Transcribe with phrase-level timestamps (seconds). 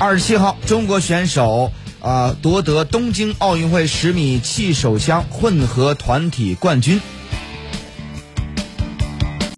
[0.00, 7.02] 二十七号中国选手啊夺得东京奥运会十米气手枪混合团体冠军。